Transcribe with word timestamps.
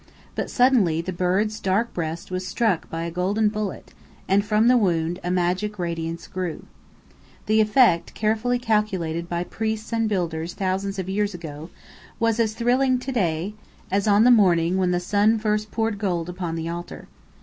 But 0.33 0.49
suddenly 0.49 0.99
the 1.01 1.13
bird's 1.13 1.59
dark 1.59 1.93
breast 1.93 2.31
was 2.31 2.47
struck 2.47 2.89
by 2.89 3.03
a 3.03 3.11
golden 3.11 3.49
bullet 3.49 3.93
and 4.27 4.43
from 4.43 4.67
the 4.67 4.75
wound 4.75 5.19
a 5.23 5.29
magic 5.29 5.77
radiance 5.77 6.25
grew. 6.25 6.65
The 7.45 7.61
effect, 7.61 8.15
carefully 8.15 8.57
calculated 8.57 9.29
by 9.29 9.43
priests 9.43 9.93
and 9.93 10.09
builders 10.09 10.55
thousands 10.55 10.97
of 10.97 11.07
years 11.07 11.35
ago, 11.35 11.69
was 12.19 12.39
as 12.39 12.55
thrilling 12.55 12.97
to 12.97 13.11
day 13.11 13.53
as 13.91 14.07
on 14.07 14.23
the 14.23 14.31
morning 14.31 14.77
when 14.77 14.89
the 14.89 14.99
sun 14.99 15.37
first 15.37 15.69
poured 15.69 15.99
gold 15.99 16.29
upon 16.29 16.55
the 16.55 16.67
altar. 16.67 17.07